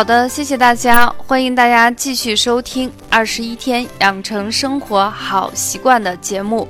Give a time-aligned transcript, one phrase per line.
[0.00, 6.66] 好的，谢谢大家，欢迎大家继续收听《二十一天养成生活好习惯》的节目。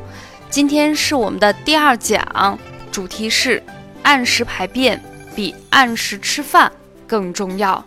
[0.51, 2.59] 今天是我们的第二讲，
[2.91, 3.63] 主题是
[4.03, 5.01] 按时排便
[5.33, 6.73] 比按时吃饭
[7.07, 7.85] 更重要。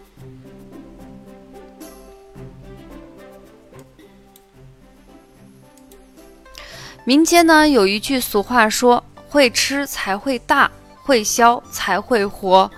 [7.03, 10.71] 民间呢有一句俗话说：“会吃才会大，
[11.01, 12.71] 会消才会活。”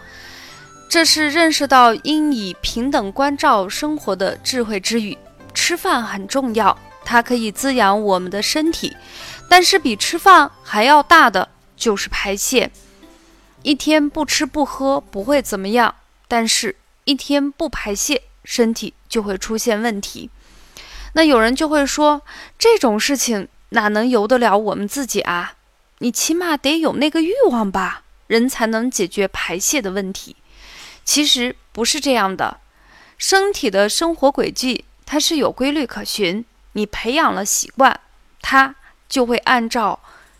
[0.87, 5.17] 这是认识到应以平等关照生活的智慧之语。
[5.53, 8.95] 吃饭很重要，它可以滋养我们的身体，
[9.49, 12.71] 但是比吃饭还要大的就是排泄。
[13.63, 15.95] 一天不吃不喝不会怎么样，
[16.27, 16.75] 但是
[17.05, 20.29] 一天不排泄，身体就会出现问题。
[21.13, 22.21] 那有人就会说，
[22.59, 25.53] 这种事情哪能由得了我们自己啊？
[25.99, 30.35] 你起码得有那个欲望吧，人才能解决排泄的问题。
[31.05, 32.59] 其实不是这样的，
[33.17, 36.43] 身体的生活轨迹它是有规律可循。
[36.73, 37.99] 你培养了习惯，
[38.41, 38.75] 它
[39.07, 39.99] 就会按照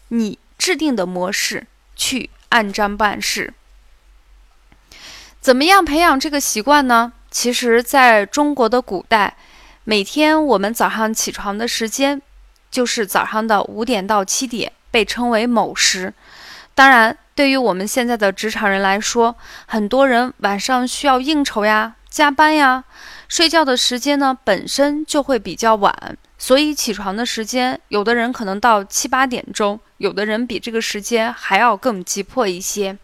[0.10, 3.54] 你制定的模式去按章办事。
[5.40, 7.14] 怎么样培养这个习惯呢？
[7.30, 9.38] 其实，在中国的古代，
[9.84, 12.22] 每天我们早上起床的时间
[12.72, 16.14] 就是早上的五点到七点，被称为卯时。
[16.74, 17.18] 当然。
[17.36, 19.36] 对于我们现在的职场人来说，
[19.68, 22.86] 很多人晚上需要应酬呀、加班呀，
[23.28, 32.98] 睡觉的时间呢本身就会比较晚，所以起床的时间，有的人可能到七八点钟，有的人比这个时间还要更急迫一些。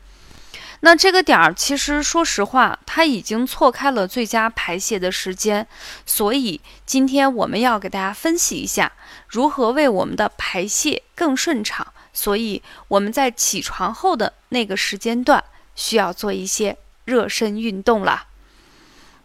[0.80, 5.68] 那这个点儿，其实说实话，它已经错开了最佳排泄的时间，
[6.06, 8.94] 所以今天我们要给大家分析一下，
[9.28, 11.86] 如何为我们的排泄更顺畅。
[12.14, 15.44] 所以我们在起床后的那个时间段，
[15.76, 18.28] 需要做一些热身运动了。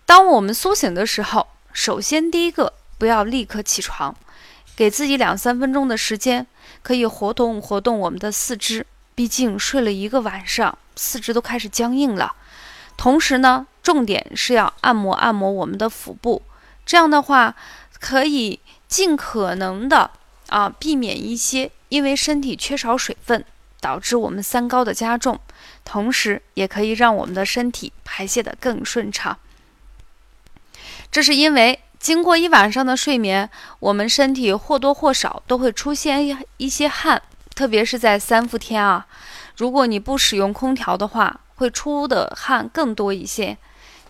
[0.04, 4.14] 当我们苏醒的时候，首先第一个不要立刻起床，
[4.76, 6.46] 给自己两三分钟的时间，
[6.82, 8.86] 可以活动活动我们的四肢。
[9.14, 12.34] 毕竟睡了一个晚上，四肢都开始僵硬了。
[12.96, 16.42] 同时呢，重点是要按摩按摩我们的腹部，
[16.84, 17.56] 这样的话
[17.98, 20.10] 可以尽可能的
[20.48, 21.70] 啊避免一些。
[21.88, 23.44] 因为身体缺少水分，
[23.80, 25.38] 导致我们三高的加重，
[25.84, 29.38] 同时也可以让我们的身体排泄的更顺畅。
[31.10, 33.48] 这是因为经过一晚上的睡眠，
[33.78, 37.22] 我们身体或多或少都会出现一一些汗，
[37.54, 39.06] 特别是在三伏天啊，
[39.56, 43.56] 如果你不使用空调的话，会出的汗更多一些。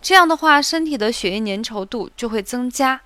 [0.03, 3.01] 这样的话，身体的血液粘稠度就会增加。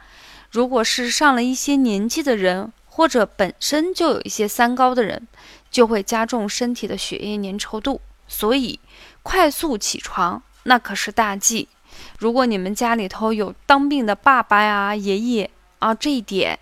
[0.51, 5.27] 如果是上了一些年纪的人，或者本身就有一些三高的人，
[5.71, 8.79] 就会加重身体的血液粘稠度，所以
[9.23, 11.71] 快速起床那可是大忌。
[12.19, 16.59] 如果你们家里头有当病的爸爸呀、爷爷啊，这一点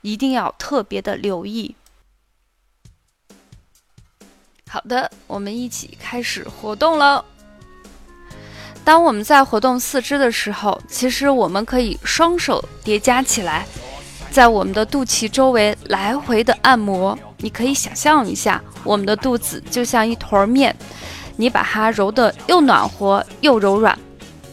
[0.00, 1.76] 一定要特别的留意。
[4.68, 7.24] 好的，我们一起开始活动了。
[8.84, 13.64] 当我们在活动四肢的时候，其实我们可以双手叠加起来。
[14.30, 20.74] 在我们的肚脐周围来回的按摩，你可以想象一下，我们的肚子就像一坨面，
[21.36, 23.98] 你把它揉得又暖和又柔软。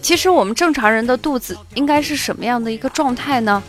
[0.01, 3.61] 其实我们正常人的肚子应该是什么样的一个状态呢？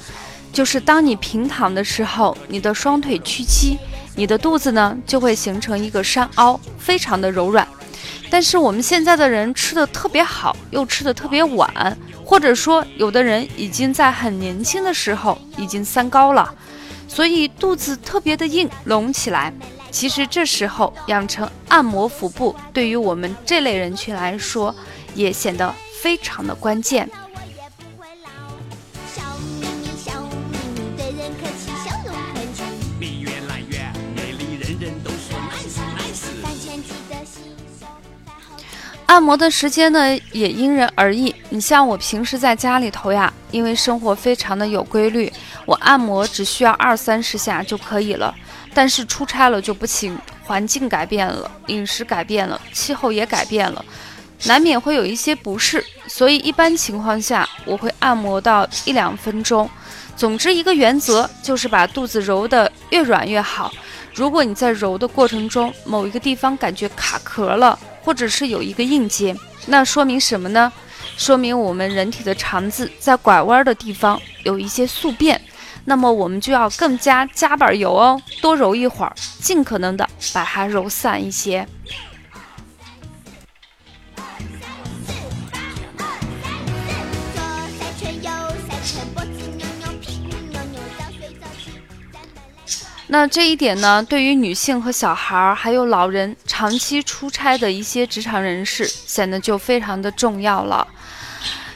[0.53, 3.79] 就是当你平躺的时候，你的双腿屈膝，
[4.15, 7.67] 你的肚子呢就会形成一个山凹，非常的柔软。
[8.29, 11.97] 但是我们现在的人吃的特别好，又吃的特别晚。
[12.25, 16.53] 或者说，有的人已经在很年轻的时候已经三高了，
[17.07, 19.53] 所以肚子特别的硬隆起来。
[19.93, 24.75] 其实这时候养成按摩腹部，对于我们这类人群来说，
[25.15, 25.73] 也显得
[26.03, 27.09] 非常的关键。
[39.17, 41.35] 按摩的时间呢也因人而异。
[41.49, 45.33] 你像我平时在家里头呀，因为生活非常的有规律，
[45.65, 48.35] 我按摩只需要二三十下就可以了。
[48.75, 53.83] 但是出差了就不行，环境改变了，饮食改变了，气候也改变了，
[54.45, 55.83] 难免会有一些不适。
[56.07, 59.67] 所以一般情况下，我会按摩到一两分钟。
[60.15, 63.73] 总之一个原则就是把肚子揉得越软越好。
[64.15, 69.37] 如果你在揉的过程中某一个地方感觉卡壳了，或者是有一个硬结，
[69.67, 70.73] 那说明什么呢？
[71.17, 75.41] 说明我们人体的肠子在拐弯的地方有一些宿便，
[75.87, 81.67] 那么我们就要更加加把油哦，多揉一会儿，尽可能的把它揉散一些。
[93.09, 100.87] 那这一点呢，对于女性和小孩儿，还有老人长期出差的一些职场人士，显得就非常的重要了。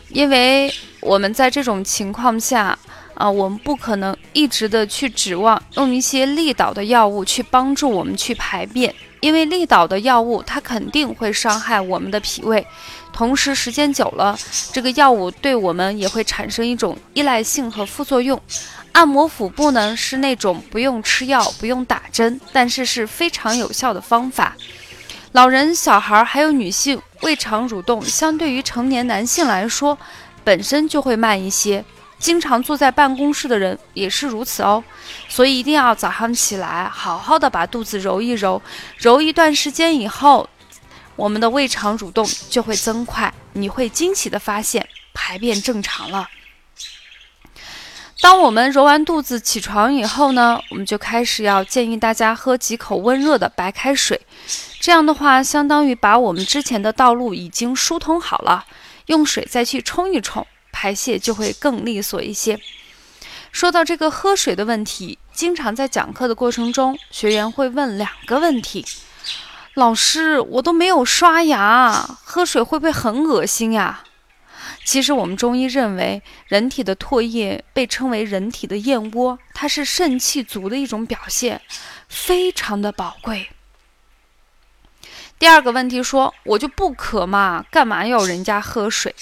[0.09, 2.77] 因为我们在这种情况下，
[3.15, 12.67] 啊，我们不可能一直的去指望用一些利导的药物去帮助我们去排便，因为利导的药物它肯定会伤害我们的脾胃，
[13.13, 14.37] 同时时间久了，
[14.73, 18.41] 这个药物对我们也会产生一种依赖性和副作用。
[18.93, 24.57] 按摩腹部呢，是那种不用吃药、不用打针，但是是非常有效的方法。
[25.33, 29.97] 老人、小孩还有女性胃肠蠕动，相对于成年男性来说，
[30.43, 31.85] 本身就会慢一些。
[32.19, 34.83] 经常坐在办公室的人也是如此哦。
[35.29, 38.61] 所以一定要早上起来，好好的把肚子揉一揉，
[38.99, 40.47] 揉一段时间以后，
[41.17, 46.29] 我们的胃肠蠕动就会增快，你会惊奇的发现排便正常了。
[48.21, 54.21] 当我们揉完肚子起床以后呢，我们就开始要建议大家喝几口温热的白开水。
[54.79, 58.67] 这样的话，相当于把我们之前的道路已经疏通好了，
[59.07, 62.61] 用水再去冲一冲，排泄就会更利索一些。
[63.51, 68.85] 说到这个喝水的问题，经常在讲课的过程中，学员会问两个问题：
[69.75, 74.03] 老师，我都没有刷牙，喝水会不会很恶心呀？
[74.85, 81.61] 其实我们中医认为，人体的唾液被称为人体的燕窝，它是肾气足的一种表现，
[82.09, 83.49] 非常的宝贵。
[85.39, 89.15] 第二个问题说，我就不渴嘛，干嘛要人家喝水？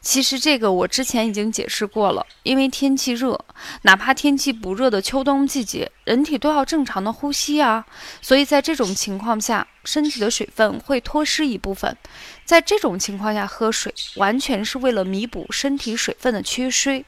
[0.00, 3.44] 其实这个我之前已经解释过了，因为天气热，
[3.82, 7.84] 哪怕天气不热的秋冬季节，人体都要正常的呼吸啊。
[8.22, 11.94] 所以在这种情况下，身体的水分会脱失一部分。
[12.48, 17.04] 在这种情况下喝水，完全是为了弥补身体水分的缺失。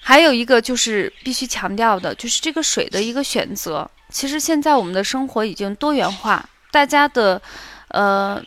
[0.00, 3.88] 还有一个就是必须强调的，就是这个水的一个选择。
[4.10, 7.40] 其实现在我们的生活已经多元化，大家的，
[7.90, 8.42] 呃。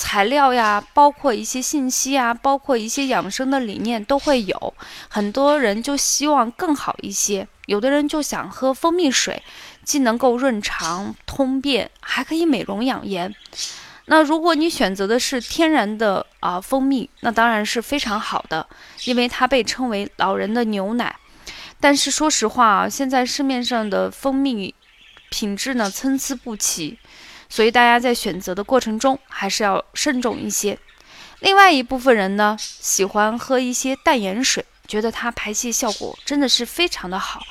[0.00, 4.74] 材料呀，包括一些信息啊，包括一些养生的理念都会有。
[5.08, 9.42] 很多人就希望更好一些，有的人就想喝蜂蜜水，
[9.82, 13.34] 既能够润肠通便，还可以美容养颜。
[14.10, 18.66] 那如果你选择的是天然的啊蜂蜜，那当然是非常好的，
[19.04, 21.14] 因为它被称为老人的牛奶。
[21.78, 24.74] 但是说实话啊，现在市面上的蜂蜜
[25.30, 26.98] 品质呢参差不齐。
[27.50, 30.78] 所以大家在选择的过程中还是要慎重一些。
[31.40, 37.42] 另外一部分人呢，喜欢喝一些淡盐水，觉得它排泄效果真的是非常的好。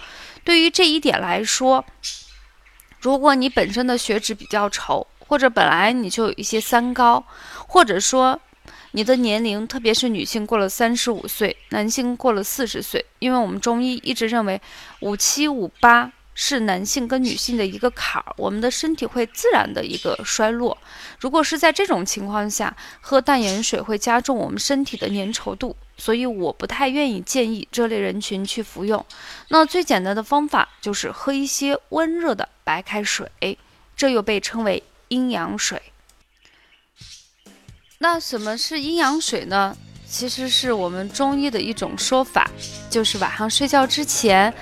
[0.43, 1.85] 对于这一点来说，
[2.99, 7.23] 如果你本身的血脂比较稠，或者本来你就有一些三高，
[7.67, 8.39] 或者说
[8.91, 14.61] 你的年龄，特别是女性过了三十五岁，男性过了四十岁，因为我们中医一直认为
[15.01, 16.11] 五七五八。
[16.39, 20.77] 是男性跟女性的一个坎儿，我们的身体会自然的一个衰落。
[21.19, 29.03] 如果是在这种情况下喝淡盐水，会加重我们身体的粘稠度，所以我不太愿意建议这类人群去服用。
[29.47, 33.57] 那最简单的方法就是喝一些温热的白开水，
[33.95, 35.81] 这又被称为阴阳水。
[37.99, 39.75] 那什么是阴阳水呢？
[40.09, 42.49] 其实是我们中医的一种说法，
[42.89, 44.53] 就是晚上睡觉之前。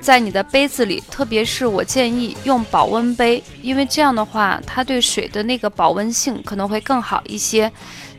[0.00, 7.72] 在你的杯子里，特别是我建议用保温杯，因为这样的话，它对水的那个保温性可能会更好一些。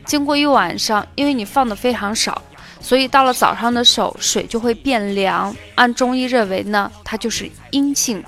[0.04, 2.42] 经过一晚上，因为你放的非常少，
[2.80, 5.54] 所以到了早上的时候，水就会变凉。
[5.76, 8.22] 按中医认为呢，它就是阴性。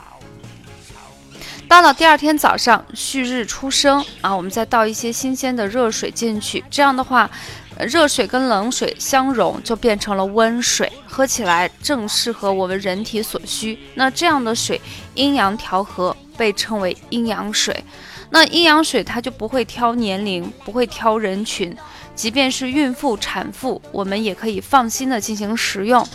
[1.70, 7.30] 到了第二天早上，旭日初升啊，我们再倒一些新鲜的热水进去，这样的话。
[7.78, 13.78] 热水跟冷水相融，就变成了温水，喝起来正适合我们人体所需。
[13.94, 14.78] 那这样的水，
[15.14, 17.82] 阴阳调和，被称为阴阳水。
[18.28, 21.74] 那阴阳水它就不会挑年龄，不会挑人群，
[22.14, 26.06] 即便是孕妇、产妇，我们也可以放心的进行食用。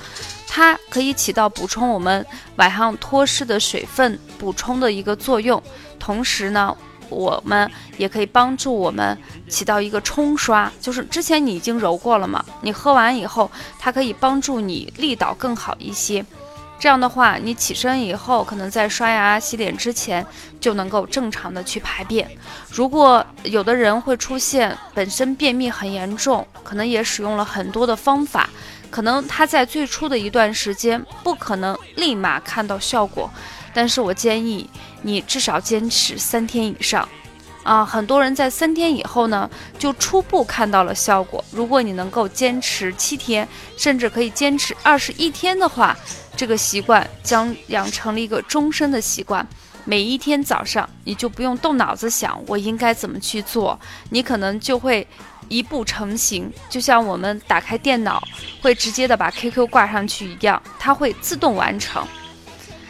[0.55, 5.61] 它可以起到补充我们晚上脱失的水分补充的一个作用，
[5.99, 6.73] 同时呢。
[7.07, 9.15] 我们也可以帮助我们
[9.47, 16.25] 起到一个冲刷，就是之前你已经揉过了嘛，你喝完以后，它可以帮助你力道更好一些。
[16.77, 20.25] 这样的话，你起身以后，可能在刷牙洗脸之前
[20.59, 22.29] 就能够正常的去排便。
[22.69, 28.49] 如果有的人会出现本身便秘很严重，可能也使用了很多的方法，
[28.91, 33.31] 可能他在最初的一段时间不可能立马看到效果。
[33.73, 34.69] 但是我建议
[35.01, 37.07] 你至少坚持三天以上，
[37.65, 41.43] 啊，很多人在三天以后呢，就初步看到了效果。
[41.49, 43.45] 如果你能够坚持七天，
[43.75, 45.97] 甚至可以坚持二十一天的话，
[46.37, 49.45] 这个习惯将养成了一个终身的习惯。
[49.83, 53.79] 每一天早上，你就不用动脑子想我应该怎么去做，
[54.11, 55.07] 你可能就会
[55.47, 58.23] 一步成型，就像我们打开电脑
[58.61, 62.05] 会直接的把 QQ 挂上去一样，它会自动完成。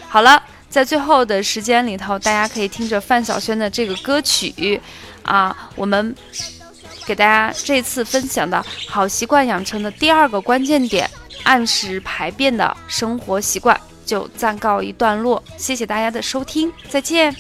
[0.09, 0.43] 好了。
[0.75, 4.81] 在最后的时间里头，大家可以听着范晓萱的这个歌曲，
[5.23, 6.13] 啊，我们
[7.05, 11.09] 给大家这次分享的好习惯养成的第二个关键点——
[11.43, 15.41] 按时排便的生活习惯，就暂告一段落。
[15.55, 17.33] 谢谢大家的收听，再见。